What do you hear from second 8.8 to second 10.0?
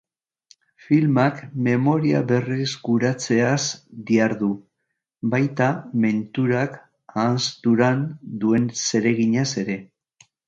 zereginaz ere.